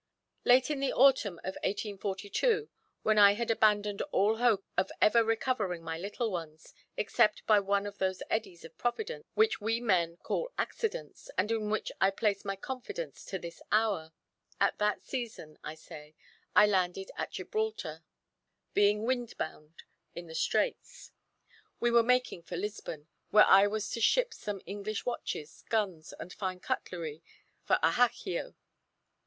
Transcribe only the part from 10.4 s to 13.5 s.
accidents, and in which I place my confidence to